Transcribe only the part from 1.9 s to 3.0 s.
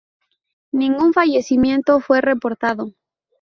fue reportado.